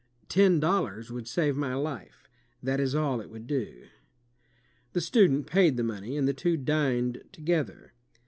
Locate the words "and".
6.17-6.27